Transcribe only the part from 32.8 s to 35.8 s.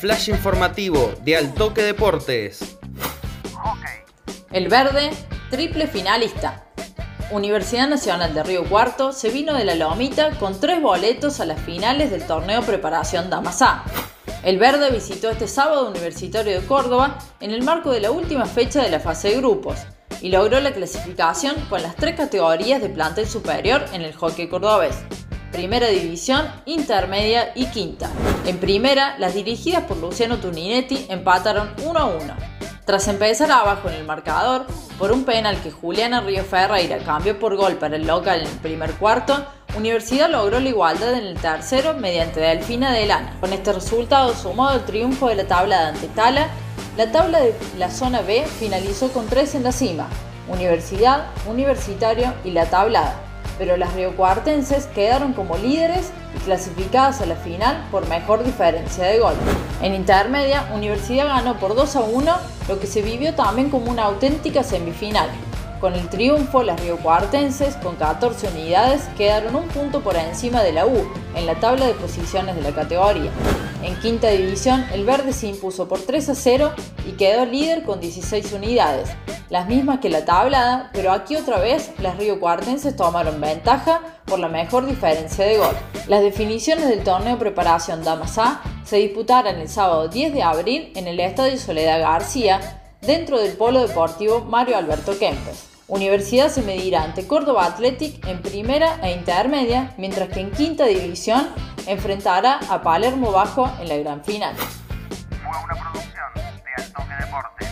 Tras empezar abajo en el marcador, por un penal que